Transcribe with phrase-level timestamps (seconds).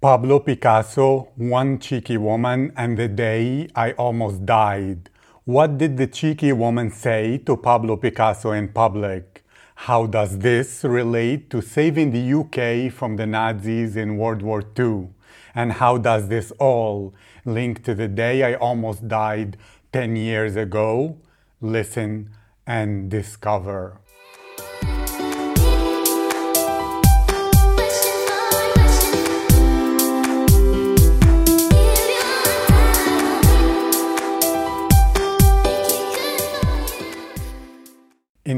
[0.00, 5.10] Pablo Picasso, One Cheeky Woman, and the Day I Almost Died.
[5.44, 9.44] What did the cheeky woman say to Pablo Picasso in public?
[9.74, 15.08] How does this relate to saving the UK from the Nazis in World War II?
[15.54, 17.12] And how does this all
[17.44, 19.58] link to the day I almost died
[19.92, 21.18] 10 years ago?
[21.60, 22.30] Listen
[22.66, 24.00] and discover.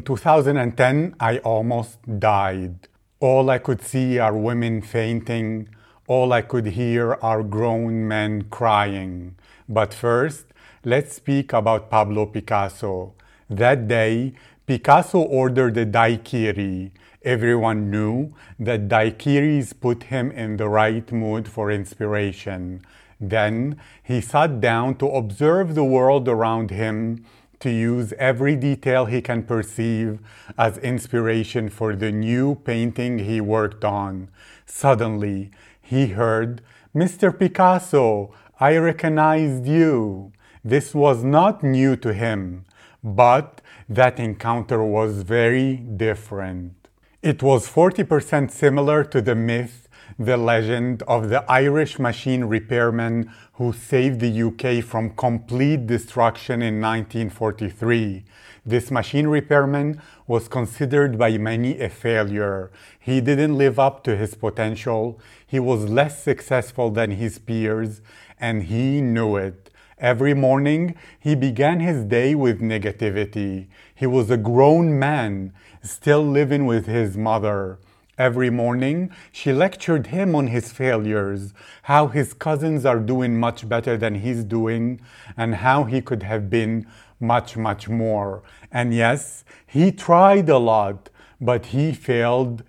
[0.00, 2.88] In 2010, I almost died.
[3.20, 5.68] All I could see are women fainting.
[6.06, 9.34] All I could hear are grown men crying.
[9.68, 10.46] But first,
[10.86, 13.12] let's speak about Pablo Picasso.
[13.50, 14.32] That day,
[14.66, 16.92] Picasso ordered a daiquiri.
[17.22, 22.80] Everyone knew that daiquiris put him in the right mood for inspiration.
[23.20, 27.26] Then he sat down to observe the world around him
[27.60, 30.18] to use every detail he can perceive
[30.58, 34.28] as inspiration for the new painting he worked on.
[34.66, 35.50] Suddenly,
[35.80, 36.62] he heard,
[36.94, 37.36] Mr.
[37.38, 40.32] Picasso, I recognized you.
[40.64, 42.64] This was not new to him,
[43.02, 46.74] but that encounter was very different.
[47.22, 49.88] It was 40% similar to the myth
[50.18, 56.80] the legend of the Irish machine repairman who saved the UK from complete destruction in
[56.80, 58.24] 1943.
[58.64, 62.70] This machine repairman was considered by many a failure.
[62.98, 65.18] He didn't live up to his potential.
[65.46, 68.00] He was less successful than his peers,
[68.38, 69.70] and he knew it.
[69.98, 73.66] Every morning, he began his day with negativity.
[73.94, 77.78] He was a grown man, still living with his mother.
[78.20, 81.54] Every morning, she lectured him on his failures,
[81.84, 85.00] how his cousins are doing much better than he's doing,
[85.38, 86.86] and how he could have been
[87.18, 88.42] much, much more.
[88.70, 91.08] And yes, he tried a lot,
[91.40, 92.62] but he failed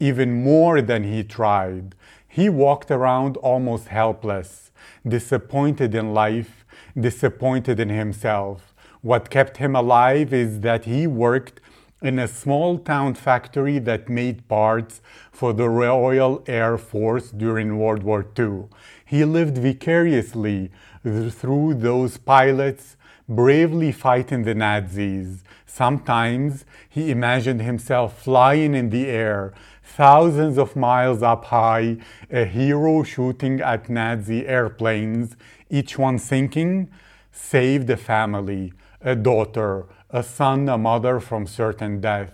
[0.00, 1.94] even more than he tried.
[2.26, 4.72] He walked around almost helpless,
[5.06, 6.64] disappointed in life,
[6.98, 8.74] disappointed in himself.
[9.02, 11.60] What kept him alive is that he worked
[12.00, 15.00] in a small town factory that made parts
[15.32, 18.64] for the Royal Air Force during World War II.
[19.04, 20.70] He lived vicariously
[21.02, 22.96] through those pilots
[23.28, 25.44] bravely fighting the Nazis.
[25.66, 31.98] Sometimes he imagined himself flying in the air, thousands of miles up high,
[32.30, 35.36] a hero shooting at Nazi airplanes,
[35.68, 36.88] each one sinking,
[37.32, 38.72] saved a family,
[39.02, 42.32] a daughter, a son, a mother from certain death.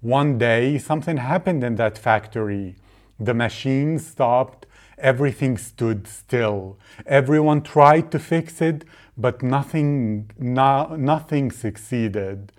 [0.00, 2.76] One day, something happened in that factory.
[3.18, 4.66] The machine stopped,
[4.98, 6.78] everything stood still.
[7.06, 8.84] Everyone tried to fix it,
[9.16, 12.52] but nothing, no, nothing succeeded.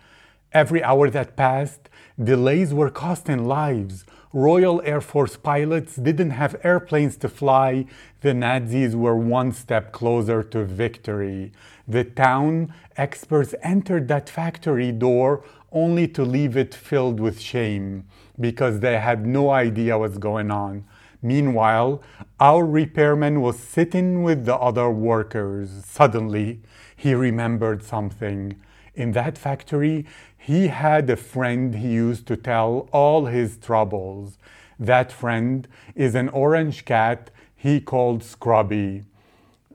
[0.51, 1.89] Every hour that passed,
[2.21, 4.05] delays were costing lives.
[4.35, 7.85] Royal Air Force pilots didn't have airplanes to fly.
[8.19, 11.53] The Nazis were one step closer to victory.
[11.88, 18.07] The town experts entered that factory door only to leave it filled with shame
[18.38, 20.84] because they had no idea what's going on.
[21.22, 22.01] Meanwhile,
[22.38, 25.85] our repairman was sitting with the other workers.
[25.85, 26.59] Suddenly,
[26.94, 28.57] he remembered something.
[28.95, 30.06] In that factory,
[30.38, 34.38] he had a friend he used to tell all his troubles.
[34.79, 39.03] That friend is an orange cat he called Scrubby.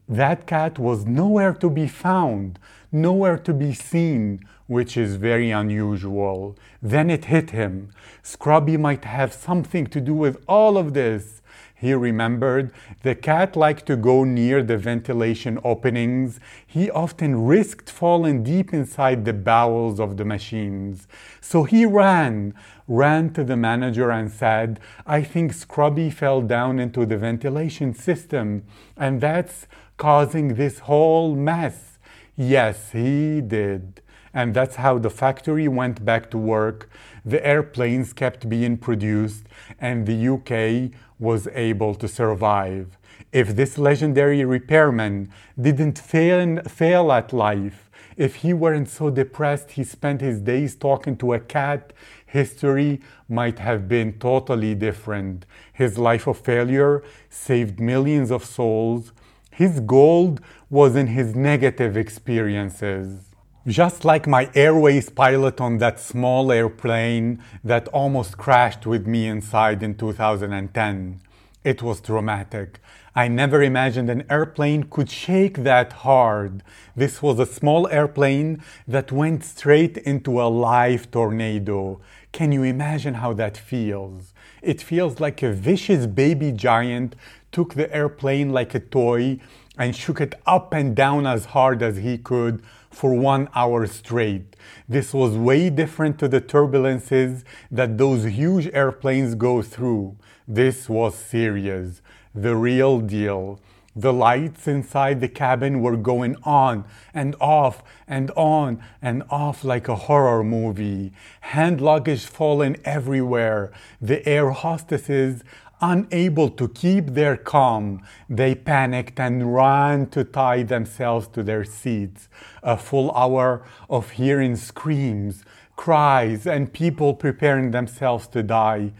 [0.08, 2.58] That cat was nowhere to be found,
[2.90, 6.56] nowhere to be seen, which is very unusual.
[6.82, 7.90] Then it hit him.
[8.22, 11.39] Scrubby might have something to do with all of this.
[11.80, 16.38] He remembered the cat liked to go near the ventilation openings.
[16.66, 21.08] He often risked falling deep inside the bowels of the machines.
[21.40, 22.52] So he ran,
[22.86, 28.64] ran to the manager and said, I think Scrubby fell down into the ventilation system,
[28.94, 29.66] and that's
[29.96, 31.98] causing this whole mess.
[32.36, 34.02] Yes, he did.
[34.32, 36.88] And that's how the factory went back to work.
[37.24, 39.44] The airplanes kept being produced,
[39.80, 42.96] and the UK was able to survive.
[43.32, 45.30] If this legendary repairman
[45.60, 51.16] didn't fail, fail at life, if he weren't so depressed he spent his days talking
[51.18, 51.92] to a cat,
[52.26, 55.46] history might have been totally different.
[55.72, 59.12] His life of failure saved millions of souls,
[59.50, 63.29] his gold was in his negative experiences.
[63.66, 69.82] Just like my airways pilot on that small airplane that almost crashed with me inside
[69.82, 71.20] in 2010.
[71.62, 72.80] It was dramatic.
[73.14, 76.62] I never imagined an airplane could shake that hard.
[76.96, 82.00] This was a small airplane that went straight into a live tornado.
[82.32, 84.32] Can you imagine how that feels?
[84.62, 87.14] It feels like a vicious baby giant
[87.52, 89.38] took the airplane like a toy
[89.78, 94.56] and shook it up and down as hard as he could for one hour straight.
[94.88, 100.16] This was way different to the turbulences that those huge airplanes go through.
[100.46, 102.02] This was serious,
[102.34, 103.60] the real deal.
[103.96, 109.88] The lights inside the cabin were going on and off and on and off like
[109.88, 111.12] a horror movie.
[111.40, 113.72] Hand luggage falling everywhere.
[114.00, 115.42] The air hostesses
[115.82, 122.28] Unable to keep their calm, they panicked and ran to tie themselves to their seats.
[122.62, 125.42] A full hour of hearing screams,
[125.76, 128.92] cries, and people preparing themselves to die,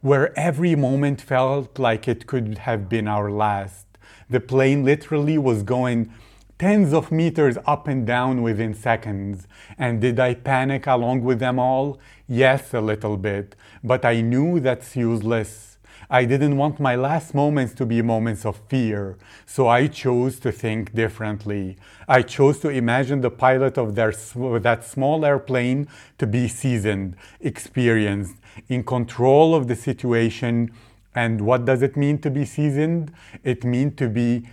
[0.00, 3.86] where every moment felt like it could have been our last.
[4.30, 6.12] The plane literally was going
[6.56, 9.48] tens of meters up and down within seconds.
[9.76, 11.98] And did I panic along with them all?
[12.28, 15.77] Yes, a little bit, but I knew that's useless.
[16.10, 19.16] I didn't want my last moments to be moments of fear,
[19.46, 21.76] so I chose to think differently.
[22.08, 28.36] I chose to imagine the pilot of their, that small airplane to be seasoned, experienced,
[28.68, 30.72] in control of the situation.
[31.14, 33.12] And what does it mean to be seasoned?
[33.44, 34.46] It means to be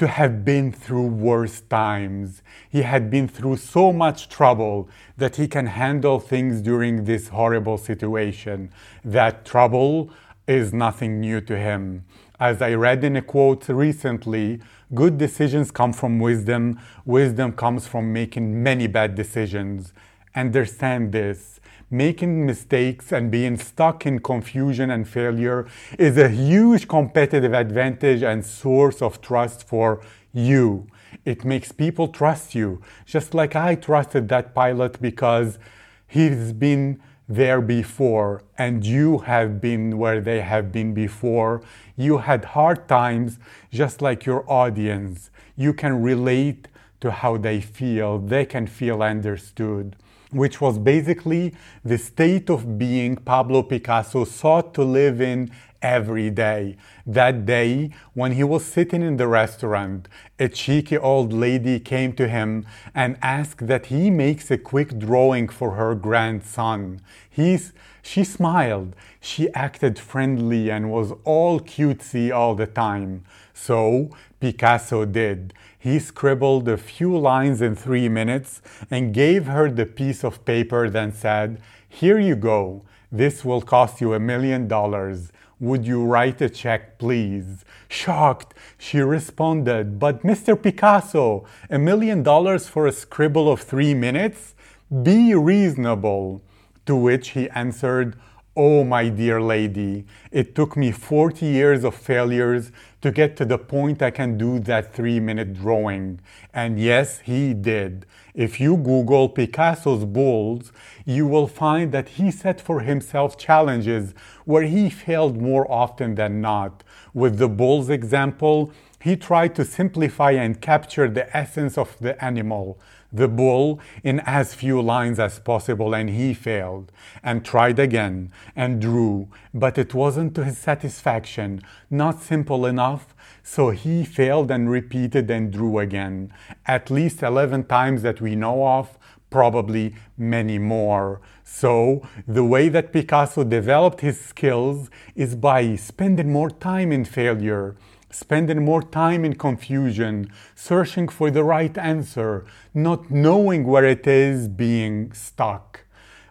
[0.00, 2.40] to have been through worse times.
[2.70, 4.88] He had been through so much trouble
[5.18, 8.70] that he can handle things during this horrible situation.
[9.04, 10.10] That trouble
[10.46, 12.04] is nothing new to him.
[12.38, 14.60] As I read in a quote recently,
[14.94, 19.92] good decisions come from wisdom, wisdom comes from making many bad decisions.
[20.34, 21.60] Understand this.
[21.90, 25.66] Making mistakes and being stuck in confusion and failure
[25.98, 30.00] is a huge competitive advantage and source of trust for
[30.32, 30.86] you.
[31.24, 35.58] It makes people trust you, just like I trusted that pilot because
[36.06, 41.62] he's been there before and you have been where they have been before.
[41.96, 43.38] You had hard times
[43.72, 45.30] just like your audience.
[45.56, 46.66] You can relate
[47.00, 49.94] to how they feel, they can feel understood,
[50.32, 51.54] which was basically
[51.84, 56.76] the state of being Pablo Picasso sought to live in every day.
[57.06, 62.28] That day, when he was sitting in the restaurant, a cheeky old lady came to
[62.28, 67.00] him and asked that he makes a quick drawing for her grandson.
[67.28, 67.72] He's,
[68.02, 68.94] she smiled.
[69.20, 73.24] She acted friendly and was all cutesy all the time.
[73.54, 74.10] So
[74.40, 75.52] Picasso did.
[75.78, 78.60] He scribbled a few lines in three minutes
[78.90, 82.82] and gave her the piece of paper, then said, Here you go.
[83.12, 85.32] This will cost you a million dollars.
[85.58, 87.64] Would you write a check, please?
[87.88, 90.60] Shocked, she responded, But Mr.
[90.60, 94.54] Picasso, a million dollars for a scribble of three minutes?
[95.02, 96.42] Be reasonable.
[96.86, 98.16] To which he answered,
[98.56, 103.58] Oh, my dear lady, it took me 40 years of failures to get to the
[103.58, 106.20] point I can do that three minute drawing.
[106.52, 108.06] And yes, he did.
[108.34, 110.72] If you Google Picasso's bulls,
[111.04, 114.14] you will find that he set for himself challenges
[114.44, 116.84] where he failed more often than not.
[117.14, 122.78] With the bull's example, he tried to simplify and capture the essence of the animal
[123.12, 128.80] the bull in as few lines as possible, and he failed and tried again and
[128.80, 135.30] drew, but it wasn't to his satisfaction, not simple enough, so he failed and repeated
[135.30, 136.32] and drew again,
[136.66, 138.98] at least 11 times that we know of,
[139.30, 141.20] probably many more.
[141.44, 147.76] So, the way that Picasso developed his skills is by spending more time in failure
[148.10, 154.48] spending more time in confusion, searching for the right answer, not knowing where it is,
[154.48, 155.84] being stuck.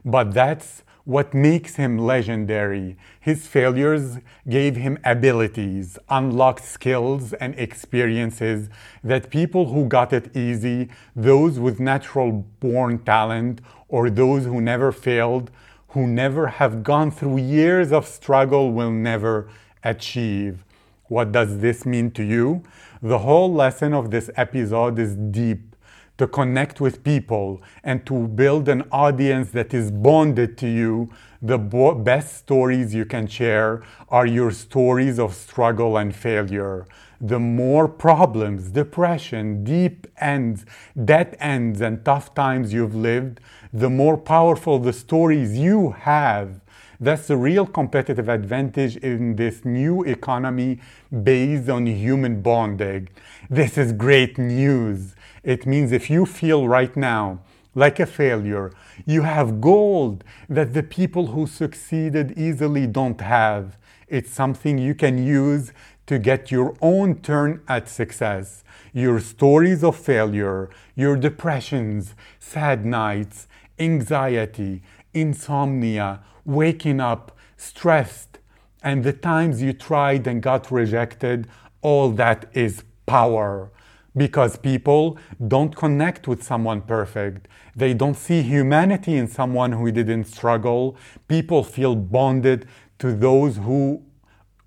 [0.06, 2.96] But that's what makes him legendary.
[3.20, 8.70] His failures gave him abilities, unlocked skills and experiences
[9.04, 14.92] that people who got it easy, those with natural born talent, or those who never
[14.92, 15.50] failed,
[15.90, 19.50] who never have gone through years of struggle will never
[19.84, 20.64] achieve.
[21.10, 22.64] What does this mean to you?
[23.02, 25.76] The whole lesson of this episode is deep
[26.20, 31.10] to connect with people and to build an audience that is bonded to you.
[31.42, 36.86] The bo- best stories you can share are your stories of struggle and failure.
[37.20, 40.64] The more problems, depression, deep ends,
[41.06, 43.40] dead ends, and tough times you've lived,
[43.74, 46.62] the more powerful the stories you have
[47.02, 50.80] That's the real competitive advantage in this new economy
[51.24, 53.08] based on human bonding.
[53.50, 55.16] This is great news.
[55.42, 57.40] It means if you feel right now
[57.74, 58.74] like a failure,
[59.06, 63.78] you have gold that the people who succeeded easily don't have.
[64.10, 65.72] It's something you can use
[66.08, 68.64] to get your own turn at success.
[68.92, 74.82] Your stories of failure, your depressions, sad nights, anxiety,
[75.14, 78.40] insomnia, waking up, stressed,
[78.82, 81.48] and the times you tried and got rejected,
[81.82, 83.72] all that is power.
[84.18, 87.48] Because people don't connect with someone perfect.
[87.76, 90.98] They don't see humanity in someone who didn't struggle.
[91.28, 94.04] People feel bonded to those who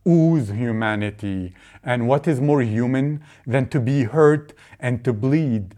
[0.07, 1.53] ooze humanity.
[1.83, 5.75] And what is more human than to be hurt and to bleed?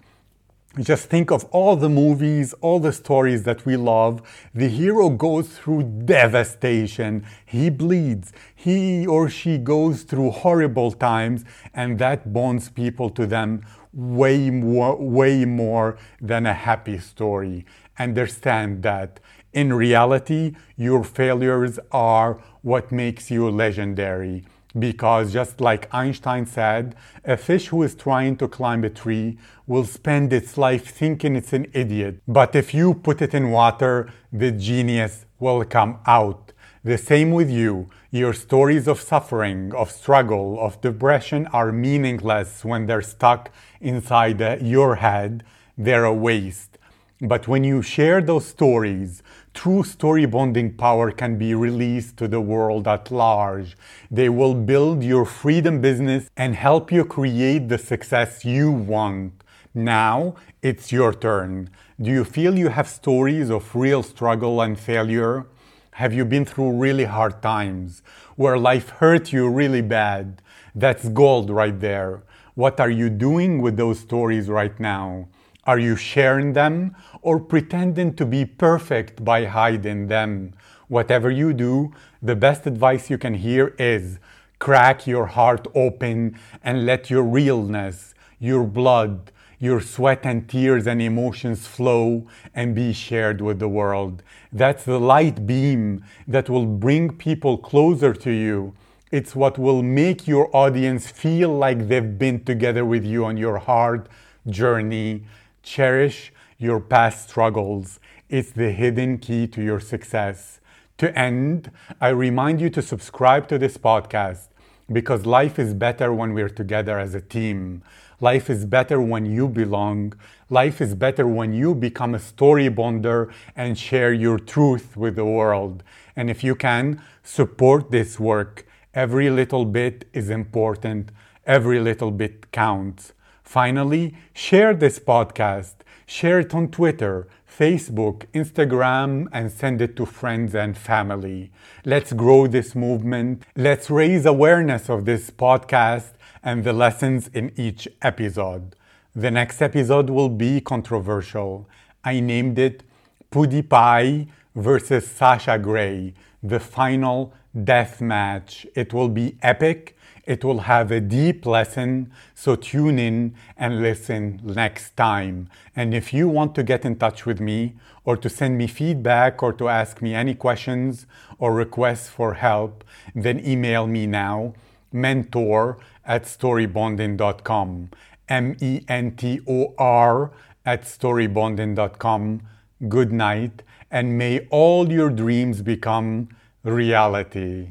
[0.80, 4.20] Just think of all the movies, all the stories that we love.
[4.52, 7.24] The hero goes through devastation.
[7.46, 8.32] He bleeds.
[8.56, 14.96] He or she goes through horrible times, and that bonds people to them way more,
[14.96, 17.64] way more than a happy story.
[17.96, 19.20] Understand that.
[19.52, 24.44] In reality, your failures are what makes you legendary.
[24.76, 29.84] Because just like Einstein said, a fish who is trying to climb a tree will
[29.84, 32.20] spend its life thinking it's an idiot.
[32.26, 36.52] But if you put it in water, the genius will come out.
[36.82, 37.88] The same with you.
[38.10, 43.50] Your stories of suffering, of struggle, of depression are meaningless when they're stuck
[43.80, 45.44] inside your head.
[45.78, 46.78] They're a waste.
[47.20, 49.22] But when you share those stories,
[49.54, 53.76] true story bonding power can be released to the world at large.
[54.10, 59.44] They will build your freedom business and help you create the success you want.
[59.72, 61.70] Now it's your turn.
[62.00, 65.46] Do you feel you have stories of real struggle and failure?
[65.92, 68.02] Have you been through really hard times
[68.34, 70.42] where life hurt you really bad?
[70.74, 72.24] That's gold right there.
[72.54, 75.28] What are you doing with those stories right now?
[75.66, 80.52] Are you sharing them or pretending to be perfect by hiding them?
[80.88, 84.18] Whatever you do, the best advice you can hear is
[84.58, 91.00] crack your heart open and let your realness, your blood, your sweat and tears and
[91.00, 94.22] emotions flow and be shared with the world.
[94.52, 98.74] That's the light beam that will bring people closer to you.
[99.10, 103.56] It's what will make your audience feel like they've been together with you on your
[103.58, 104.10] hard
[104.46, 105.24] journey
[105.64, 107.98] Cherish your past struggles.
[108.28, 110.60] It's the hidden key to your success.
[110.98, 114.48] To end, I remind you to subscribe to this podcast
[114.92, 117.82] because life is better when we're together as a team.
[118.20, 120.12] Life is better when you belong.
[120.50, 125.24] Life is better when you become a story bonder and share your truth with the
[125.24, 125.82] world.
[126.14, 128.66] And if you can, support this work.
[128.92, 131.10] Every little bit is important,
[131.46, 133.14] every little bit counts.
[133.54, 135.74] Finally, share this podcast.
[136.06, 141.52] Share it on Twitter, Facebook, Instagram, and send it to friends and family.
[141.84, 143.44] Let's grow this movement.
[143.54, 148.74] Let's raise awareness of this podcast and the lessons in each episode.
[149.14, 151.68] The next episode will be controversial.
[152.02, 152.82] I named it
[153.30, 157.32] PewDiePie versus Sasha Grey, the final
[157.62, 158.66] death match.
[158.74, 159.93] It will be epic
[160.26, 165.48] it will have a deep lesson, so tune in and listen next time.
[165.76, 169.42] And if you want to get in touch with me, or to send me feedback,
[169.42, 171.06] or to ask me any questions
[171.38, 174.54] or requests for help, then email me now
[174.94, 175.76] mentor
[176.06, 177.90] at storybonding.com.
[178.28, 180.32] M E N T O R
[180.64, 182.42] at storybonding.com.
[182.88, 186.28] Good night, and may all your dreams become
[186.62, 187.68] reality.